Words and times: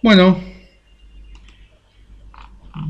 Bueno, 0.00 0.38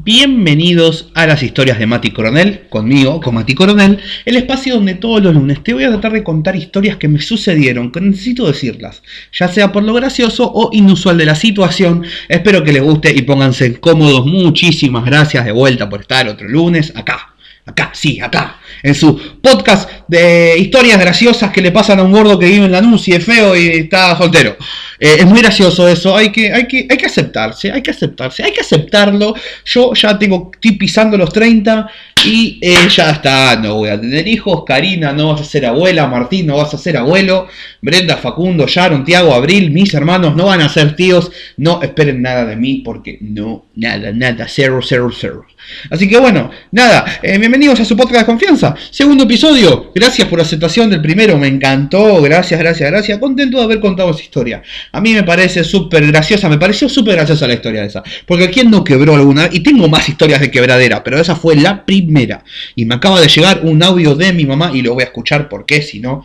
bienvenidos 0.04 1.10
a 1.14 1.26
las 1.26 1.42
historias 1.42 1.78
de 1.78 1.86
Mati 1.86 2.10
Coronel, 2.10 2.68
conmigo, 2.68 3.18
con 3.22 3.34
Mati 3.34 3.54
Coronel, 3.54 3.98
el 4.26 4.36
espacio 4.36 4.74
donde 4.74 4.92
todos 4.92 5.22
los 5.22 5.32
lunes 5.32 5.64
te 5.64 5.72
voy 5.72 5.84
a 5.84 5.88
tratar 5.88 6.12
de 6.12 6.22
contar 6.22 6.54
historias 6.54 6.98
que 6.98 7.08
me 7.08 7.22
sucedieron, 7.22 7.92
que 7.92 8.02
necesito 8.02 8.46
decirlas, 8.46 9.02
ya 9.32 9.48
sea 9.48 9.72
por 9.72 9.84
lo 9.84 9.94
gracioso 9.94 10.52
o 10.52 10.68
inusual 10.74 11.16
de 11.16 11.24
la 11.24 11.34
situación. 11.34 12.04
Espero 12.28 12.62
que 12.62 12.74
les 12.74 12.82
guste 12.82 13.10
y 13.16 13.22
pónganse 13.22 13.80
cómodos. 13.80 14.26
Muchísimas 14.26 15.06
gracias 15.06 15.46
de 15.46 15.52
vuelta 15.52 15.88
por 15.88 16.02
estar 16.02 16.28
otro 16.28 16.46
lunes 16.46 16.92
acá, 16.94 17.34
acá, 17.64 17.90
sí, 17.94 18.20
acá, 18.20 18.58
en 18.82 18.94
su 18.94 19.18
podcast 19.40 19.90
de 20.08 20.58
historias 20.58 21.00
graciosas 21.00 21.52
que 21.52 21.62
le 21.62 21.72
pasan 21.72 22.00
a 22.00 22.02
un 22.02 22.12
gordo 22.12 22.38
que 22.38 22.48
vive 22.48 22.66
en 22.66 22.72
la 22.72 22.82
y 22.82 23.12
es 23.12 23.24
feo 23.24 23.56
y 23.56 23.68
está 23.68 24.14
soltero. 24.18 24.58
Eh, 25.00 25.16
es 25.20 25.26
muy 25.26 25.40
gracioso 25.40 25.86
eso, 25.88 26.16
hay 26.16 26.32
que, 26.32 26.52
hay, 26.52 26.66
que, 26.66 26.86
hay 26.90 26.96
que 26.96 27.06
aceptarse, 27.06 27.70
hay 27.70 27.82
que 27.82 27.92
aceptarse, 27.92 28.42
hay 28.42 28.52
que 28.52 28.60
aceptarlo. 28.60 29.34
Yo 29.64 29.92
ya 29.94 30.18
tengo, 30.18 30.50
estoy 30.52 30.72
pisando 30.72 31.16
los 31.16 31.32
30 31.32 31.88
y 32.24 32.58
eh, 32.60 32.88
ya 32.88 33.10
está, 33.10 33.56
no 33.56 33.76
voy 33.76 33.90
a 33.90 34.00
tener 34.00 34.26
hijos. 34.26 34.64
Karina, 34.66 35.12
no 35.12 35.32
vas 35.32 35.42
a 35.42 35.44
ser 35.44 35.66
abuela. 35.66 36.06
Martín, 36.08 36.46
no 36.46 36.56
vas 36.56 36.74
a 36.74 36.78
ser 36.78 36.96
abuelo. 36.96 37.46
Brenda, 37.80 38.16
Facundo, 38.16 38.66
Sharon, 38.66 39.04
Tiago, 39.04 39.32
Abril, 39.34 39.70
mis 39.70 39.94
hermanos 39.94 40.34
no 40.34 40.46
van 40.46 40.62
a 40.62 40.68
ser 40.68 40.96
tíos. 40.96 41.30
No 41.56 41.80
esperen 41.82 42.20
nada 42.20 42.44
de 42.44 42.56
mí 42.56 42.82
porque 42.84 43.18
no, 43.20 43.66
nada, 43.76 44.12
nada, 44.12 44.46
cero, 44.48 44.80
cero, 44.82 45.10
cero. 45.16 45.46
Así 45.90 46.08
que 46.08 46.18
bueno, 46.18 46.50
nada, 46.72 47.04
eh, 47.22 47.38
bienvenidos 47.38 47.80
a 47.80 47.84
su 47.84 47.96
podcast 47.96 48.20
de 48.20 48.26
confianza. 48.26 48.74
Segundo 48.90 49.24
episodio, 49.24 49.92
gracias 49.94 50.26
por 50.28 50.38
la 50.38 50.44
aceptación 50.44 50.88
del 50.88 51.02
primero, 51.02 51.36
me 51.36 51.48
encantó, 51.48 52.20
gracias, 52.22 52.58
gracias, 52.58 52.90
gracias. 52.90 53.18
Contento 53.18 53.58
de 53.58 53.64
haber 53.64 53.80
contado 53.80 54.10
esa 54.10 54.22
historia. 54.22 54.62
A 54.92 55.00
mí 55.00 55.12
me 55.12 55.22
parece 55.22 55.64
súper 55.64 56.06
graciosa, 56.06 56.48
me 56.48 56.58
pareció 56.58 56.88
súper 56.88 57.16
graciosa 57.16 57.46
la 57.46 57.54
historia 57.54 57.84
esa. 57.84 58.02
Porque 58.26 58.50
quién 58.50 58.70
no 58.70 58.84
quebró 58.84 59.14
alguna, 59.14 59.48
y 59.50 59.60
tengo 59.60 59.88
más 59.88 60.08
historias 60.08 60.40
de 60.40 60.50
quebradera, 60.50 61.02
pero 61.04 61.20
esa 61.20 61.36
fue 61.36 61.56
la 61.56 61.84
primera. 61.84 62.44
Y 62.74 62.84
me 62.84 62.94
acaba 62.94 63.20
de 63.20 63.28
llegar 63.28 63.60
un 63.62 63.82
audio 63.82 64.14
de 64.14 64.32
mi 64.32 64.44
mamá 64.44 64.70
y 64.74 64.82
lo 64.82 64.94
voy 64.94 65.02
a 65.02 65.06
escuchar 65.06 65.48
porque 65.48 65.82
si 65.82 66.00
no... 66.00 66.24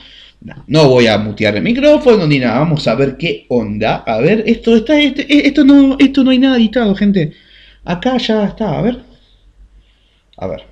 No, 0.68 0.90
voy 0.90 1.08
a 1.08 1.18
mutear 1.18 1.56
el 1.56 1.64
micrófono 1.64 2.28
ni 2.28 2.38
nada. 2.38 2.60
Vamos 2.60 2.86
a 2.90 2.96
ver 2.96 3.16
qué 3.16 3.46
onda. 3.48 4.04
A 4.06 4.18
ver, 4.20 4.44
esto 4.46 4.76
está, 4.76 5.00
este, 5.00 5.48
esto 5.48 5.64
no, 5.64 5.96
esto 6.00 6.22
no 6.22 6.32
hay 6.32 6.40
nada 6.40 6.58
editado, 6.58 6.94
gente. 6.96 7.32
Acá 7.86 8.18
ya 8.18 8.46
está. 8.46 8.78
A 8.78 8.82
ver. 8.82 9.00
A 10.38 10.48
ver. 10.48 10.66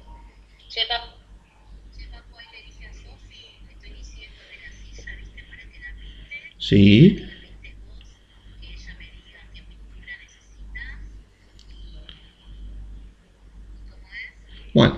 Sí. 6.58 7.18
Bueno. 14.74 14.98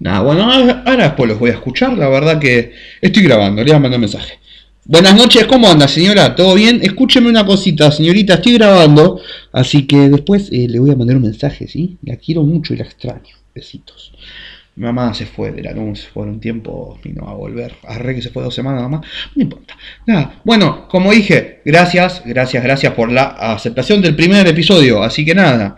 Nada, 0.00 0.17
bueno, 0.28 0.52
ahora 0.84 1.04
después 1.04 1.26
los 1.26 1.38
voy 1.38 1.48
a 1.48 1.54
escuchar. 1.54 1.96
La 1.96 2.06
verdad 2.10 2.38
que 2.38 2.74
estoy 3.00 3.22
grabando, 3.22 3.62
le 3.62 3.70
voy 3.70 3.76
a 3.76 3.80
mandar 3.80 3.96
un 3.96 4.02
mensaje. 4.02 4.38
Buenas 4.84 5.16
noches, 5.16 5.46
¿cómo 5.46 5.70
anda 5.70 5.88
señora? 5.88 6.34
¿Todo 6.34 6.54
bien? 6.54 6.80
Escúcheme 6.82 7.30
una 7.30 7.46
cosita, 7.46 7.90
señorita, 7.90 8.34
estoy 8.34 8.54
grabando, 8.54 9.22
así 9.52 9.86
que 9.86 10.10
después 10.10 10.50
eh, 10.52 10.66
le 10.68 10.80
voy 10.80 10.90
a 10.90 10.96
mandar 10.96 11.16
un 11.16 11.22
mensaje, 11.22 11.66
¿sí? 11.66 11.96
La 12.02 12.16
quiero 12.16 12.42
mucho 12.42 12.74
y 12.74 12.76
la 12.76 12.84
extraño. 12.84 13.36
Besitos. 13.54 14.12
Mi 14.76 14.84
mamá 14.84 15.14
se 15.14 15.24
fue 15.24 15.50
de 15.50 15.62
la 15.62 15.72
luz 15.72 16.06
por 16.12 16.28
un 16.28 16.40
tiempo 16.40 16.98
y 17.02 17.08
no 17.08 17.24
va 17.24 17.30
a 17.30 17.34
volver. 17.34 17.74
Arre 17.84 18.14
que 18.14 18.20
se 18.20 18.28
fue 18.28 18.42
dos 18.42 18.54
semanas 18.54 18.88
más. 18.90 19.00
No 19.34 19.42
importa. 19.42 19.78
Nada. 20.06 20.40
Bueno, 20.44 20.86
como 20.88 21.10
dije, 21.10 21.62
gracias, 21.64 22.22
gracias, 22.26 22.62
gracias 22.62 22.92
por 22.92 23.10
la 23.10 23.24
aceptación 23.24 24.02
del 24.02 24.14
primer 24.14 24.46
episodio. 24.46 25.02
Así 25.02 25.24
que 25.24 25.34
nada. 25.34 25.76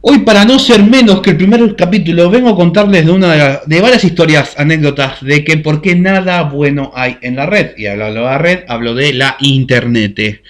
Hoy, 0.00 0.18
para 0.18 0.44
no 0.44 0.58
ser 0.58 0.84
menos 0.84 1.20
que 1.20 1.30
el 1.30 1.36
primer 1.36 1.74
capítulo, 1.74 2.30
vengo 2.30 2.50
a 2.50 2.56
contarles 2.56 3.06
de 3.06 3.12
una 3.12 3.60
de, 3.66 3.80
varias 3.80 4.04
historias, 4.04 4.54
anécdotas 4.56 5.20
de 5.20 5.44
que 5.44 5.56
por 5.56 5.82
qué 5.82 5.96
nada 5.96 6.42
bueno 6.44 6.92
hay 6.94 7.18
en 7.22 7.36
la 7.36 7.46
red. 7.46 7.76
Y 7.76 7.86
hablando 7.86 8.20
de 8.20 8.26
la 8.26 8.38
red, 8.38 8.64
hablo 8.68 8.94
de 8.94 9.12
la 9.14 9.36
internet. 9.40 10.42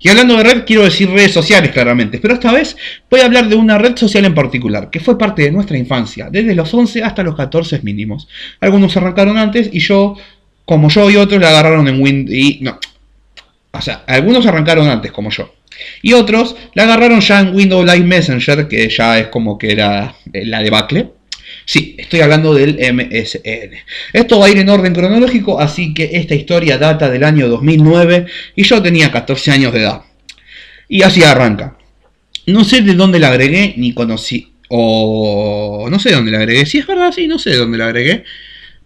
Y 0.00 0.08
hablando 0.08 0.36
de 0.36 0.42
red, 0.44 0.64
quiero 0.64 0.84
decir 0.84 1.10
redes 1.10 1.32
sociales 1.32 1.70
claramente, 1.72 2.18
pero 2.18 2.34
esta 2.34 2.52
vez 2.52 2.76
voy 3.10 3.20
a 3.20 3.26
hablar 3.26 3.48
de 3.48 3.56
una 3.56 3.78
red 3.78 3.96
social 3.96 4.24
en 4.24 4.34
particular, 4.34 4.90
que 4.90 5.00
fue 5.00 5.18
parte 5.18 5.42
de 5.42 5.50
nuestra 5.50 5.76
infancia, 5.76 6.28
desde 6.30 6.54
los 6.54 6.72
11 6.72 7.02
hasta 7.02 7.22
los 7.22 7.36
14 7.36 7.80
mínimos. 7.82 8.28
Algunos 8.60 8.96
arrancaron 8.96 9.38
antes 9.38 9.70
y 9.72 9.80
yo, 9.80 10.16
como 10.64 10.88
yo 10.88 11.10
y 11.10 11.16
otros, 11.16 11.40
la 11.40 11.50
agarraron 11.50 11.88
en 11.88 12.00
Windows. 12.00 12.34
Y 12.36 12.58
no. 12.62 12.78
O 13.72 13.80
sea, 13.80 14.04
algunos 14.06 14.46
arrancaron 14.46 14.88
antes, 14.88 15.12
como 15.12 15.30
yo. 15.30 15.52
Y 16.02 16.12
otros 16.12 16.56
la 16.74 16.84
agarraron 16.84 17.20
ya 17.20 17.40
en 17.40 17.54
Windows 17.54 17.84
Live 17.84 18.04
Messenger, 18.04 18.68
que 18.68 18.88
ya 18.88 19.18
es 19.18 19.28
como 19.28 19.58
que 19.58 19.72
era 19.72 20.14
eh, 20.32 20.44
la 20.44 20.62
debacle. 20.62 21.10
Sí, 21.64 21.96
estoy 21.98 22.20
hablando 22.20 22.54
del 22.54 22.78
MSN. 22.78 23.76
Esto 24.12 24.38
va 24.38 24.46
a 24.46 24.50
ir 24.50 24.58
en 24.58 24.68
orden 24.68 24.94
cronológico, 24.94 25.60
así 25.60 25.92
que 25.94 26.10
esta 26.14 26.34
historia 26.34 26.78
data 26.78 27.10
del 27.10 27.24
año 27.24 27.48
2009 27.48 28.26
y 28.56 28.62
yo 28.62 28.82
tenía 28.82 29.10
14 29.10 29.50
años 29.50 29.72
de 29.72 29.80
edad. 29.80 30.02
Y 30.88 31.02
así 31.02 31.22
arranca. 31.22 31.76
No 32.46 32.64
sé 32.64 32.80
de 32.80 32.94
dónde 32.94 33.18
la 33.18 33.28
agregué, 33.28 33.74
ni 33.76 33.92
conocí, 33.92 34.54
o 34.68 35.88
no 35.90 35.98
sé 35.98 36.10
de 36.10 36.14
dónde 36.14 36.30
la 36.30 36.38
agregué. 36.38 36.64
Si 36.64 36.78
es 36.78 36.86
verdad, 36.86 37.12
sí, 37.12 37.26
no 37.26 37.38
sé 37.38 37.50
de 37.50 37.56
dónde 37.56 37.76
la 37.76 37.86
agregué. 37.86 38.24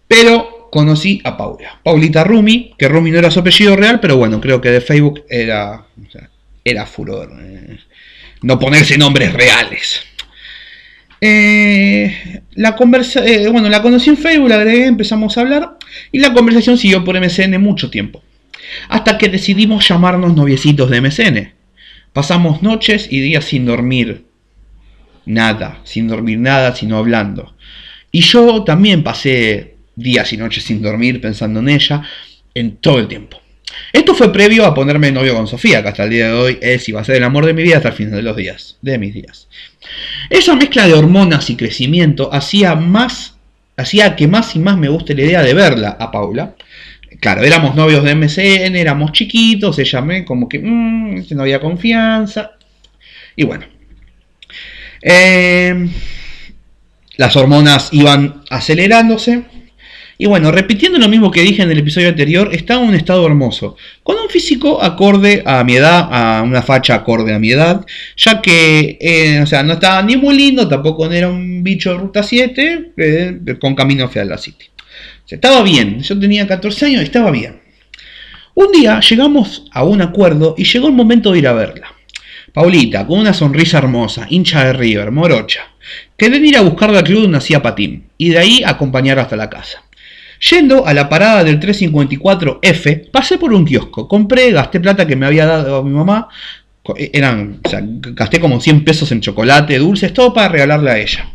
Pero 0.07 0.69
conocí 0.71 1.21
a 1.23 1.37
Paula. 1.37 1.79
Paulita 1.83 2.23
Rumi, 2.23 2.73
que 2.77 2.87
Rumi 2.87 3.11
no 3.11 3.19
era 3.19 3.31
su 3.31 3.39
apellido 3.39 3.75
real, 3.75 3.99
pero 3.99 4.17
bueno, 4.17 4.41
creo 4.41 4.59
que 4.59 4.71
de 4.71 4.81
Facebook 4.81 5.23
era 5.29 5.85
era 6.63 6.85
furor. 6.85 7.31
Eh, 7.41 7.77
no 8.41 8.59
ponerse 8.59 8.97
nombres 8.97 9.33
reales. 9.33 10.01
Eh, 11.21 12.41
la 12.55 12.75
conversa, 12.75 13.25
eh, 13.25 13.47
bueno, 13.47 13.69
la 13.69 13.81
conocí 13.81 14.09
en 14.09 14.17
Facebook, 14.17 14.49
la 14.49 14.55
agregué, 14.55 14.87
empezamos 14.87 15.37
a 15.37 15.41
hablar 15.41 15.77
y 16.11 16.19
la 16.19 16.33
conversación 16.33 16.77
siguió 16.77 17.05
por 17.05 17.17
MSN 17.17 17.57
mucho 17.61 17.89
tiempo. 17.89 18.21
Hasta 18.89 19.17
que 19.17 19.29
decidimos 19.29 19.87
llamarnos 19.87 20.35
noviecitos 20.35 20.89
de 20.89 21.01
MSN. 21.01 21.53
Pasamos 22.11 22.61
noches 22.61 23.07
y 23.09 23.21
días 23.21 23.45
sin 23.45 23.65
dormir. 23.65 24.25
Nada, 25.25 25.79
sin 25.85 26.07
dormir 26.07 26.39
nada, 26.39 26.75
sino 26.75 26.97
hablando. 26.97 27.55
Y 28.11 28.21
yo 28.21 28.63
también 28.63 29.03
pasé 29.03 29.75
días 29.95 30.33
y 30.33 30.37
noches 30.37 30.63
sin 30.63 30.81
dormir 30.81 31.21
pensando 31.21 31.61
en 31.61 31.69
ella 31.69 32.03
en 32.53 32.75
todo 32.77 32.99
el 32.99 33.07
tiempo. 33.07 33.42
Esto 33.91 34.15
fue 34.15 34.31
previo 34.31 34.65
a 34.65 34.73
ponerme 34.73 35.11
novio 35.11 35.35
con 35.35 35.47
Sofía, 35.47 35.81
que 35.81 35.89
hasta 35.89 36.03
el 36.03 36.09
día 36.09 36.27
de 36.27 36.33
hoy 36.33 36.59
es 36.61 36.87
y 36.89 36.91
va 36.91 37.01
a 37.01 37.03
ser 37.03 37.17
el 37.17 37.23
amor 37.23 37.45
de 37.45 37.53
mi 37.53 37.63
vida 37.63 37.77
hasta 37.77 37.89
el 37.89 37.95
final 37.95 38.15
de 38.15 38.21
los 38.23 38.35
días, 38.35 38.77
de 38.81 38.97
mis 38.97 39.13
días. 39.13 39.47
Esa 40.29 40.55
mezcla 40.55 40.87
de 40.87 40.93
hormonas 40.93 41.49
y 41.49 41.55
crecimiento 41.55 42.33
hacía 42.33 42.75
más, 42.75 43.35
hacía 43.77 44.15
que 44.15 44.27
más 44.27 44.55
y 44.55 44.59
más 44.59 44.77
me 44.77 44.89
guste 44.89 45.15
la 45.15 45.21
idea 45.21 45.41
de 45.43 45.53
verla 45.53 45.97
a 45.99 46.11
Paula. 46.11 46.55
Claro, 47.19 47.43
éramos 47.43 47.75
novios 47.75 48.03
de 48.03 48.15
MCN, 48.15 48.75
éramos 48.75 49.11
chiquitos, 49.11 49.75
se 49.75 49.85
llamé 49.85 50.25
como 50.25 50.49
que 50.49 50.59
mmm, 50.59 51.23
no 51.31 51.43
había 51.43 51.59
confianza. 51.59 52.51
Y 53.35 53.43
bueno. 53.43 53.65
Eh, 55.01 55.87
las 57.17 57.35
hormonas 57.35 57.89
iban 57.91 58.41
acelerándose 58.49 59.43
y 60.23 60.25
bueno, 60.25 60.53
repitiendo 60.53 60.97
lo 60.99 61.09
mismo 61.09 61.29
que 61.31 61.41
dije 61.41 61.63
en 61.63 61.69
el 61.69 61.79
episodio 61.79 62.07
anterior, 62.07 62.47
estaba 62.53 62.81
en 62.81 62.87
un 62.87 62.95
estado 62.95 63.25
hermoso, 63.25 63.75
con 64.03 64.15
un 64.15 64.29
físico 64.29 64.81
acorde 64.81 65.43
a 65.45 65.65
mi 65.65 65.75
edad, 65.75 66.07
a 66.09 66.43
una 66.43 66.61
facha 66.61 66.95
acorde 66.95 67.33
a 67.33 67.39
mi 67.39 67.51
edad, 67.51 67.85
ya 68.15 68.41
que, 68.41 68.97
eh, 69.01 69.41
o 69.41 69.45
sea, 69.45 69.63
no 69.63 69.73
estaba 69.73 70.01
ni 70.01 70.15
muy 70.15 70.37
lindo, 70.37 70.65
tampoco 70.69 71.11
era 71.11 71.27
un 71.27 71.61
bicho 71.61 71.91
de 71.91 71.97
ruta 71.97 72.23
7, 72.23 72.93
eh, 72.95 73.37
con 73.59 73.75
camino 73.75 74.05
hacia 74.05 74.23
la 74.23 74.37
City. 74.37 74.67
Estaba 75.27 75.61
bien, 75.61 75.99
yo 76.01 76.17
tenía 76.17 76.47
14 76.47 76.85
años 76.85 77.01
y 77.01 77.03
estaba 77.03 77.29
bien. 77.29 77.59
Un 78.53 78.71
día 78.71 79.01
llegamos 79.01 79.65
a 79.73 79.83
un 79.83 80.01
acuerdo 80.01 80.55
y 80.57 80.63
llegó 80.63 80.87
el 80.87 80.93
momento 80.93 81.33
de 81.33 81.39
ir 81.39 81.47
a 81.49 81.51
verla. 81.51 81.93
Paulita, 82.53 83.05
con 83.05 83.19
una 83.19 83.33
sonrisa 83.33 83.79
hermosa, 83.79 84.25
hincha 84.29 84.63
de 84.63 84.71
River, 84.71 85.11
morocha. 85.11 85.73
Quería 86.15 86.39
ir 86.39 86.55
a 86.55 86.61
buscarla 86.61 86.99
al 86.99 87.03
club 87.03 87.23
donde 87.23 87.39
hacía 87.39 87.61
patín 87.61 88.05
y 88.17 88.29
de 88.29 88.39
ahí 88.39 88.63
acompañarla 88.65 89.23
hasta 89.23 89.35
la 89.35 89.49
casa. 89.49 89.83
Yendo 90.49 90.85
a 90.85 90.93
la 90.93 91.07
parada 91.07 91.43
del 91.43 91.59
354F, 91.59 93.09
pasé 93.11 93.37
por 93.37 93.53
un 93.53 93.63
kiosco, 93.63 94.09
compré, 94.09 94.51
gasté 94.51 94.81
plata 94.81 95.07
que 95.07 95.15
me 95.15 95.25
había 95.25 95.45
dado 95.45 95.83
mi 95.83 95.91
mamá, 95.91 96.27
eh, 96.97 97.11
eran, 97.13 97.61
gasté 97.61 98.41
como 98.41 98.59
100 98.59 98.83
pesos 98.83 99.09
en 99.13 99.21
chocolate, 99.21 99.77
dulces, 99.77 100.13
todo 100.13 100.33
para 100.33 100.49
regalarle 100.49 100.91
a 100.91 100.99
ella. 100.99 101.29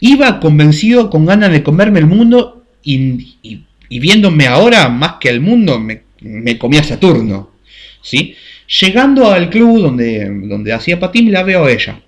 Iba 0.00 0.38
convencido, 0.38 1.10
con 1.10 1.26
ganas 1.26 1.50
de 1.50 1.64
comerme 1.64 1.98
el 1.98 2.06
mundo 2.06 2.64
y, 2.84 3.64
viéndome 3.90 4.46
ahora 4.46 4.88
más 4.88 5.14
que 5.18 5.30
el 5.30 5.40
mundo, 5.40 5.80
me, 5.80 6.02
me 6.20 6.58
comía 6.58 6.84
Saturno. 6.84 7.50
¿sí? 8.02 8.36
Llegando 8.80 9.32
al 9.32 9.50
club 9.50 9.80
donde, 9.80 10.30
donde 10.44 10.72
hacía 10.72 11.00
patín, 11.00 11.32
la 11.32 11.42
veo 11.42 11.64
a 11.64 11.72
ella 11.72 12.00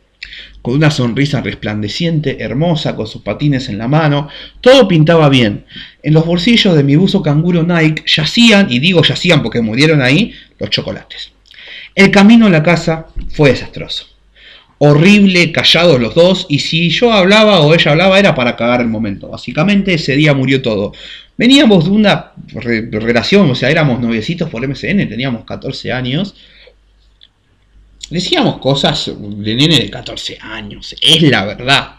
con 0.62 0.74
una 0.74 0.90
sonrisa 0.90 1.40
resplandeciente, 1.40 2.42
hermosa, 2.42 2.94
con 2.94 3.06
sus 3.06 3.22
patines 3.22 3.68
en 3.68 3.78
la 3.78 3.88
mano, 3.88 4.28
todo 4.60 4.86
pintaba 4.86 5.28
bien. 5.28 5.64
En 6.02 6.14
los 6.14 6.26
bolsillos 6.26 6.76
de 6.76 6.84
mi 6.84 6.96
buzo 6.96 7.22
canguro 7.22 7.62
Nike 7.62 8.04
yacían, 8.06 8.70
y 8.70 8.78
digo 8.78 9.02
yacían 9.02 9.42
porque 9.42 9.60
murieron 9.60 10.02
ahí, 10.02 10.34
los 10.58 10.70
chocolates. 10.70 11.32
El 11.94 12.10
camino 12.10 12.46
a 12.46 12.50
la 12.50 12.62
casa 12.62 13.06
fue 13.30 13.50
desastroso. 13.50 14.06
Horrible, 14.78 15.52
callados 15.52 16.00
los 16.00 16.14
dos, 16.14 16.46
y 16.48 16.60
si 16.60 16.88
yo 16.90 17.12
hablaba 17.12 17.60
o 17.60 17.74
ella 17.74 17.90
hablaba 17.90 18.18
era 18.18 18.34
para 18.34 18.56
cagar 18.56 18.80
el 18.80 18.88
momento. 18.88 19.28
Básicamente 19.28 19.94
ese 19.94 20.16
día 20.16 20.32
murió 20.32 20.62
todo. 20.62 20.92
Veníamos 21.36 21.84
de 21.84 21.90
una 21.90 22.32
relación, 22.52 23.50
o 23.50 23.54
sea, 23.54 23.70
éramos 23.70 24.00
noviecitos 24.00 24.48
por 24.50 24.66
MCN, 24.66 25.08
teníamos 25.08 25.44
14 25.44 25.92
años. 25.92 26.34
Decíamos 28.10 28.58
cosas 28.58 29.10
de 29.16 29.54
nene 29.54 29.78
de 29.78 29.90
14 29.90 30.38
años, 30.40 30.96
es 31.00 31.22
la 31.22 31.44
verdad. 31.44 31.94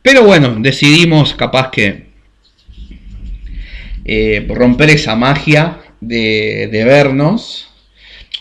Pero 0.00 0.24
bueno, 0.24 0.56
decidimos 0.58 1.34
capaz 1.34 1.70
que 1.70 2.06
eh, 4.04 4.46
romper 4.48 4.90
esa 4.90 5.14
magia 5.14 5.78
de, 6.00 6.82
vernos. 6.84 7.68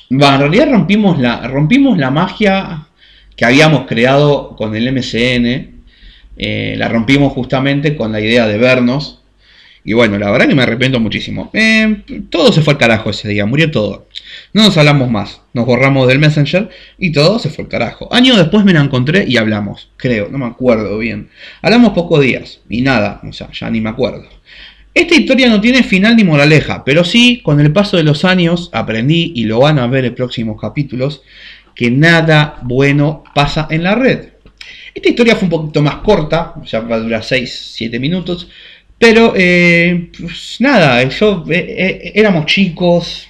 en 0.09 0.19
realidad 0.19 0.69
rompimos 0.71 1.19
la, 1.19 1.47
rompimos 1.47 1.97
la 1.97 2.09
magia 2.09 2.87
que 3.35 3.45
habíamos 3.45 3.85
creado 3.87 4.55
con 4.55 4.75
el 4.75 4.91
MCN. 4.91 5.81
Eh, 6.37 6.75
la 6.77 6.87
rompimos 6.87 7.33
justamente 7.33 7.95
con 7.95 8.11
la 8.11 8.21
idea 8.21 8.47
de 8.47 8.57
vernos. 8.57 9.20
Y 9.83 9.93
bueno, 9.93 10.19
la 10.19 10.29
verdad 10.29 10.47
que 10.47 10.55
me 10.55 10.61
arrepiento 10.61 10.99
muchísimo. 10.99 11.49
Eh, 11.53 12.03
todo 12.29 12.51
se 12.51 12.61
fue 12.61 12.73
al 12.73 12.79
carajo 12.79 13.09
ese 13.09 13.27
día, 13.27 13.45
murió 13.45 13.71
todo. 13.71 14.07
No 14.53 14.63
nos 14.63 14.77
hablamos 14.77 15.09
más, 15.09 15.41
nos 15.53 15.65
borramos 15.65 16.07
del 16.07 16.19
Messenger 16.19 16.69
y 16.99 17.11
todo 17.11 17.39
se 17.39 17.49
fue 17.49 17.63
al 17.63 17.69
carajo. 17.69 18.13
Años 18.13 18.37
después 18.37 18.63
me 18.63 18.73
la 18.73 18.81
encontré 18.81 19.25
y 19.27 19.37
hablamos, 19.37 19.89
creo, 19.97 20.29
no 20.29 20.37
me 20.37 20.45
acuerdo 20.45 20.97
bien. 20.99 21.29
Hablamos 21.61 21.93
pocos 21.93 22.21
días 22.21 22.61
y 22.69 22.81
nada, 22.81 23.21
o 23.27 23.33
sea, 23.33 23.49
ya 23.51 23.69
ni 23.69 23.81
me 23.81 23.89
acuerdo. 23.89 24.27
Esta 24.93 25.15
historia 25.15 25.47
no 25.47 25.61
tiene 25.61 25.83
final 25.83 26.17
ni 26.17 26.25
moraleja, 26.25 26.83
pero 26.83 27.05
sí, 27.05 27.41
con 27.41 27.61
el 27.61 27.71
paso 27.71 27.95
de 27.95 28.03
los 28.03 28.25
años, 28.25 28.69
aprendí, 28.73 29.31
y 29.35 29.45
lo 29.45 29.59
van 29.59 29.79
a 29.79 29.87
ver 29.87 30.03
en 30.03 30.13
próximos 30.13 30.59
capítulos, 30.59 31.21
que 31.73 31.89
nada 31.89 32.59
bueno 32.63 33.23
pasa 33.33 33.67
en 33.71 33.83
la 33.83 33.95
red. 33.95 34.31
Esta 34.93 35.09
historia 35.09 35.37
fue 35.37 35.45
un 35.45 35.49
poquito 35.49 35.81
más 35.81 35.95
corta, 35.97 36.55
ya 36.65 36.81
va 36.81 36.97
a 36.97 36.99
durar 36.99 37.21
6-7 37.21 38.01
minutos, 38.01 38.49
pero 39.01 39.33
eh, 39.36 40.12
pues 40.15 40.57
nada, 40.59 41.03
yo 41.09 41.44
eh, 41.50 41.75
eh, 42.06 42.12
éramos 42.13 42.45
chicos. 42.45 43.27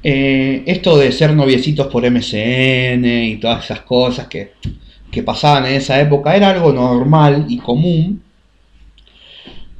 esto 0.00 0.96
de 0.98 1.10
ser 1.10 1.32
noviecitos 1.34 1.88
por 1.88 2.04
MCN 2.08 3.04
y 3.04 3.36
todas 3.40 3.64
esas 3.64 3.80
cosas 3.80 4.28
que, 4.28 4.52
que 5.10 5.24
pasaban 5.24 5.66
en 5.66 5.74
esa 5.74 6.00
época 6.00 6.36
era 6.36 6.50
algo 6.50 6.72
normal 6.72 7.46
y 7.48 7.58
común. 7.58 8.22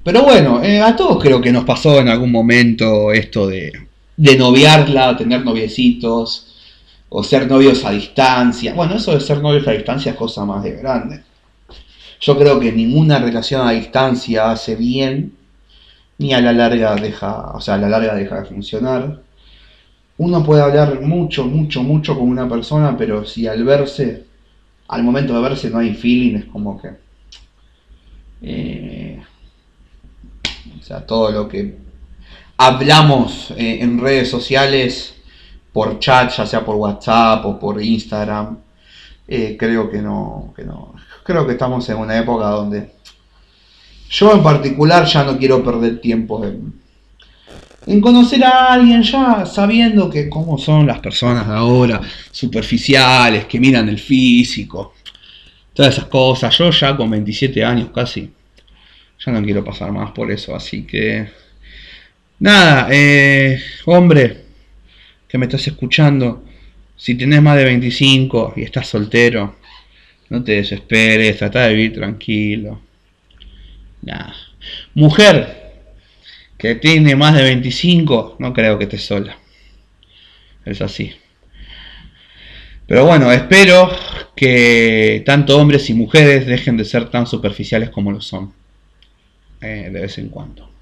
Pero 0.03 0.25
bueno, 0.25 0.61
eh, 0.61 0.81
a 0.81 0.97
todos 0.97 1.23
creo 1.23 1.41
que 1.41 1.53
nos 1.53 1.65
pasó 1.65 2.01
en 2.01 2.09
algún 2.09 2.33
momento 2.33 3.13
esto 3.13 3.47
de, 3.47 3.73
de 4.17 4.37
noviarla, 4.37 5.17
tener 5.17 5.45
noviecitos, 5.45 6.53
o 7.09 7.23
ser 7.23 7.47
novios 7.47 7.85
a 7.85 7.93
distancia. 7.93 8.75
Bueno, 8.75 8.97
eso 8.97 9.15
de 9.15 9.21
ser 9.21 9.41
novios 9.41 9.69
a 9.69 9.73
distancia 9.73 10.11
es 10.13 10.19
cosa 10.19 10.45
más 10.45 10.65
de 10.65 10.73
grande. 10.73 11.26
Yo 12.21 12.39
creo 12.39 12.59
que 12.59 12.73
ninguna 12.73 13.19
relación 13.19 13.67
a 13.67 13.73
distancia 13.73 14.51
hace 14.51 14.75
bien, 14.77 15.37
ni 16.19 16.33
a 16.33 16.41
la 16.41 16.53
larga 16.53 16.95
deja, 16.97 17.53
o 17.53 17.61
sea, 17.61 17.75
a 17.75 17.79
la 17.79 17.89
larga 17.89 18.15
deja 18.15 18.41
de 18.41 18.47
funcionar. 18.47 19.23
Uno 20.19 20.43
puede 20.45 20.63
hablar 20.63 21.01
mucho, 21.03 21.45
mucho, 21.45 21.83
mucho 21.83 22.19
con 22.19 22.29
una 22.29 22.49
persona, 22.49 22.97
pero 22.97 23.25
si 23.25 23.47
al 23.47 23.65
verse, 23.65 24.25
al 24.89 25.03
momento 25.03 25.35
de 25.35 25.41
verse 25.43 25.71
no 25.71 25.79
hay 25.79 25.95
feeling, 25.95 26.37
es 26.37 26.45
como 26.47 26.81
que... 26.81 26.91
Eh, 28.43 29.23
o 30.79 30.83
sea, 30.83 31.05
todo 31.05 31.31
lo 31.31 31.49
que 31.49 31.77
hablamos 32.57 33.51
eh, 33.57 33.79
en 33.81 34.01
redes 34.01 34.31
sociales, 34.31 35.15
por 35.73 35.99
chat, 35.99 36.33
ya 36.35 36.47
sea 36.47 36.65
por 36.65 36.77
WhatsApp 36.77 37.45
o 37.45 37.59
por 37.59 37.83
Instagram, 37.83 38.59
eh, 39.29 39.57
creo 39.59 39.91
que 39.91 40.01
no, 40.01 40.53
que 40.55 40.65
no. 40.65 40.95
Creo 41.25 41.47
que 41.47 41.53
estamos 41.53 41.89
en 41.89 41.97
una 41.97 42.17
época 42.17 42.47
donde 42.47 42.93
yo 44.09 44.33
en 44.33 44.43
particular 44.43 45.05
ya 45.07 45.25
no 45.25 45.37
quiero 45.37 45.65
perder 45.65 46.01
tiempo 46.01 46.45
en, 46.45 48.01
conocer 48.01 48.45
a 48.45 48.73
alguien 48.73 49.03
ya 49.03 49.47
sabiendo 49.47 50.11
que 50.11 50.29
cómo 50.29 50.59
son 50.59 50.87
las 50.87 51.01
personas 51.01 51.47
de 51.47 51.55
ahora, 51.55 52.01
superficiales, 52.31 53.47
que 53.47 53.61
miran 53.61 53.89
el 53.89 53.99
físico, 53.99 54.95
todas 55.73 55.95
esas 55.95 56.07
cosas. 56.07 56.57
Yo 56.57 56.71
ya 56.71 56.97
con 56.97 57.11
27 57.11 57.65
años 57.65 57.91
casi 57.95 58.33
ya 59.25 59.33
no 59.33 59.43
quiero 59.43 59.65
pasar 59.65 59.93
más 59.93 60.11
por 60.13 60.31
eso, 60.31 60.55
así 60.55 60.85
que... 60.85 61.29
Nada, 62.39 62.89
eh, 62.91 63.59
hombre, 63.87 64.45
que 65.27 65.39
me 65.39 65.47
estás 65.47 65.67
escuchando, 65.67 66.45
si 66.97 67.15
tenés 67.15 67.43
más 67.43 67.57
de 67.57 67.65
25 67.65 68.55
y 68.57 68.63
estás 68.63 68.89
soltero, 68.89 69.57
no 70.31 70.43
te 70.43 70.53
desesperes, 70.53 71.39
trata 71.39 71.67
de 71.67 71.75
vivir 71.75 71.95
tranquilo. 71.95 72.81
Nada. 74.03 74.35
Mujer 74.95 75.67
que 76.59 76.75
tiene 76.75 77.15
más 77.17 77.35
de 77.35 77.43
25, 77.43 78.37
no 78.39 78.53
creo 78.53 78.79
que 78.79 78.85
esté 78.85 78.99
sola. 78.99 79.37
Es 80.65 80.81
así. 80.81 81.13
Pero 82.87 83.05
bueno, 83.05 83.31
espero 83.33 83.91
que 84.35 85.23
tanto 85.27 85.59
hombres 85.59 85.91
y 85.91 85.95
mujeres 85.95 86.47
dejen 86.47 86.77
de 86.77 86.85
ser 86.85 87.11
tan 87.11 87.27
superficiales 87.27 87.91
como 87.91 88.13
lo 88.13 88.21
son. 88.21 88.53
Eh, 89.61 89.91
de 89.93 90.01
vez 90.01 90.19
en 90.19 90.29
cuando. 90.29 90.76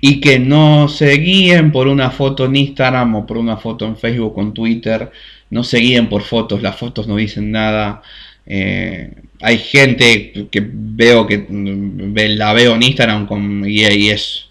Y 0.00 0.20
que 0.20 0.38
no 0.38 0.88
se 0.88 1.12
guíen 1.16 1.72
por 1.72 1.88
una 1.88 2.10
foto 2.10 2.46
en 2.46 2.56
Instagram 2.56 3.14
o 3.16 3.26
por 3.26 3.38
una 3.38 3.56
foto 3.56 3.86
en 3.86 3.96
Facebook 3.96 4.36
o 4.38 4.42
en 4.42 4.52
Twitter. 4.52 5.10
No 5.50 5.64
se 5.64 5.78
guíen 5.78 6.08
por 6.08 6.22
fotos, 6.22 6.62
las 6.62 6.76
fotos 6.76 7.06
no 7.06 7.16
dicen 7.16 7.50
nada. 7.50 8.02
Eh, 8.46 9.12
hay 9.40 9.58
gente 9.58 10.48
que 10.50 10.66
veo 10.72 11.26
que 11.26 11.38
mm, 11.38 12.14
la 12.36 12.52
veo 12.52 12.74
en 12.74 12.82
Instagram 12.82 13.28
y, 13.66 13.82
es 14.10 14.46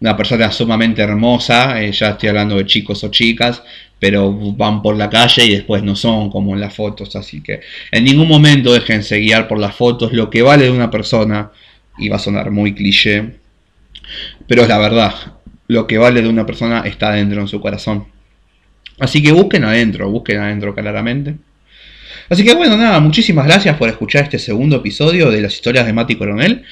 una 0.00 0.16
persona 0.16 0.50
sumamente 0.50 1.02
hermosa. 1.02 1.82
Eh, 1.82 1.92
ya 1.92 2.10
estoy 2.10 2.30
hablando 2.30 2.56
de 2.56 2.66
chicos 2.66 3.04
o 3.04 3.10
chicas 3.10 3.62
pero 4.04 4.30
van 4.32 4.82
por 4.82 4.96
la 4.96 5.08
calle 5.08 5.46
y 5.46 5.50
después 5.54 5.82
no 5.82 5.96
son 5.96 6.28
como 6.28 6.52
en 6.52 6.60
las 6.60 6.74
fotos. 6.74 7.16
Así 7.16 7.40
que 7.40 7.60
en 7.90 8.04
ningún 8.04 8.28
momento 8.28 8.74
déjense 8.74 9.18
guiar 9.18 9.48
por 9.48 9.58
las 9.58 9.74
fotos. 9.74 10.12
Lo 10.12 10.28
que 10.28 10.42
vale 10.42 10.64
de 10.64 10.70
una 10.70 10.90
persona 10.90 11.50
y 11.96 12.10
va 12.10 12.16
a 12.16 12.18
sonar 12.18 12.50
muy 12.50 12.74
cliché, 12.74 13.36
pero 14.46 14.62
es 14.62 14.68
la 14.68 14.78
verdad, 14.78 15.14
lo 15.68 15.86
que 15.86 15.98
vale 15.98 16.22
de 16.22 16.28
una 16.28 16.46
persona 16.46 16.80
está 16.80 17.12
dentro 17.12 17.40
en 17.40 17.48
su 17.48 17.60
corazón. 17.60 18.06
Así 19.00 19.22
que 19.22 19.32
busquen 19.32 19.64
adentro, 19.64 20.10
busquen 20.10 20.38
adentro 20.40 20.74
claramente. 20.74 21.36
Así 22.28 22.44
que 22.44 22.54
bueno, 22.54 22.76
nada, 22.76 23.00
muchísimas 23.00 23.46
gracias 23.46 23.76
por 23.76 23.88
escuchar 23.88 24.24
este 24.24 24.38
segundo 24.38 24.76
episodio 24.76 25.30
de 25.30 25.42
las 25.42 25.54
historias 25.54 25.84
de 25.86 25.92
Mati 25.92 26.16
Coronel. 26.16 26.64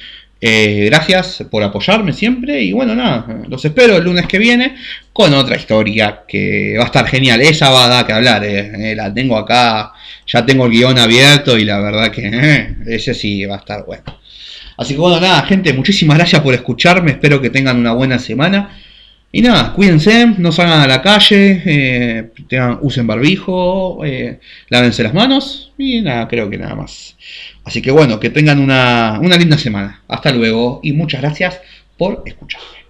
Eh, 0.45 0.87
gracias 0.87 1.45
por 1.49 1.63
apoyarme 1.63 2.11
siempre 2.11 2.61
y 2.61 2.73
bueno, 2.73 2.93
nada, 2.95 3.25
los 3.47 3.63
espero 3.63 3.95
el 3.95 4.03
lunes 4.03 4.27
que 4.27 4.37
viene 4.37 4.75
con 5.13 5.33
otra 5.33 5.55
historia 5.55 6.23
que 6.27 6.75
va 6.77 6.83
a 6.83 6.87
estar 6.87 7.07
genial. 7.07 7.39
Esa 7.41 7.69
va 7.69 7.85
a 7.85 7.87
dar 7.87 8.05
que 8.05 8.13
hablar, 8.13 8.43
eh, 8.43 8.91
eh, 8.91 8.95
la 8.95 9.13
tengo 9.13 9.37
acá, 9.37 9.93
ya 10.27 10.45
tengo 10.45 10.65
el 10.65 10.71
guion 10.71 10.99
abierto 10.99 11.57
y 11.57 11.63
la 11.63 11.79
verdad 11.79 12.11
que 12.11 12.75
ese 12.87 13.13
sí 13.13 13.45
va 13.45 13.55
a 13.55 13.59
estar 13.59 13.85
bueno. 13.85 14.03
Así 14.77 14.93
que 14.93 14.99
bueno, 14.99 15.19
nada, 15.19 15.43
gente, 15.43 15.73
muchísimas 15.73 16.17
gracias 16.17 16.41
por 16.41 16.53
escucharme. 16.53 17.11
Espero 17.11 17.41
que 17.41 17.49
tengan 17.49 17.77
una 17.77 17.93
buena 17.93 18.19
semana. 18.19 18.77
Y 19.35 19.41
nada, 19.41 19.73
cuídense, 19.73 20.27
no 20.37 20.51
salgan 20.51 20.81
a 20.81 20.87
la 20.87 21.01
calle, 21.01 21.63
eh, 21.65 22.31
tengan, 22.47 22.77
usen 22.81 23.07
barbijo, 23.07 24.05
eh, 24.05 24.39
lávense 24.69 25.01
las 25.01 25.15
manos 25.15 25.73
y 25.75 26.01
nada, 26.01 26.27
creo 26.27 26.51
que 26.51 26.59
nada 26.59 26.75
más. 26.75 27.17
Así 27.63 27.81
que 27.81 27.89
bueno, 27.89 28.19
que 28.19 28.29
tengan 28.29 28.59
una, 28.59 29.17
una 29.19 29.35
linda 29.35 29.57
semana. 29.57 30.03
Hasta 30.07 30.31
luego 30.31 30.81
y 30.83 30.93
muchas 30.93 31.21
gracias 31.21 31.59
por 31.97 32.21
escucharme. 32.27 32.82